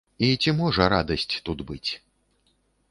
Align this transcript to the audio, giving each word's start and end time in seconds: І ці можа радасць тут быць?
І 0.27 0.29
ці 0.43 0.53
можа 0.61 0.87
радасць 0.95 1.29
тут 1.45 1.59
быць? 1.71 1.91